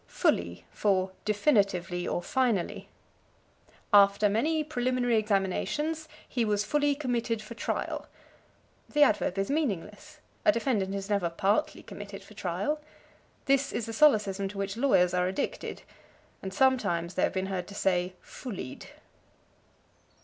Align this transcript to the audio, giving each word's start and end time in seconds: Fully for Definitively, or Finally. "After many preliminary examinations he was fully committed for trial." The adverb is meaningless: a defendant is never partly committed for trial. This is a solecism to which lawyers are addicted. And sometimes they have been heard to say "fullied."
Fully 0.07 0.65
for 0.71 1.11
Definitively, 1.25 2.07
or 2.07 2.23
Finally. 2.23 2.89
"After 3.93 4.29
many 4.29 4.63
preliminary 4.63 5.15
examinations 5.17 6.07
he 6.27 6.43
was 6.43 6.63
fully 6.65 6.95
committed 6.95 7.39
for 7.39 7.53
trial." 7.53 8.07
The 8.89 9.03
adverb 9.03 9.37
is 9.37 9.51
meaningless: 9.51 10.19
a 10.43 10.51
defendant 10.51 10.95
is 10.95 11.11
never 11.11 11.29
partly 11.29 11.83
committed 11.83 12.23
for 12.23 12.33
trial. 12.33 12.81
This 13.45 13.71
is 13.71 13.87
a 13.87 13.93
solecism 13.93 14.47
to 14.49 14.57
which 14.57 14.75
lawyers 14.75 15.13
are 15.13 15.27
addicted. 15.27 15.83
And 16.41 16.51
sometimes 16.51 17.13
they 17.13 17.21
have 17.21 17.33
been 17.33 17.45
heard 17.45 17.67
to 17.67 17.75
say 17.75 18.15
"fullied." 18.21 18.87